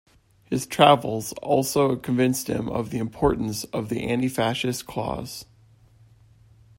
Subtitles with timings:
[0.45, 5.45] His travels also convinced him of the importance of the anti-fascist cause.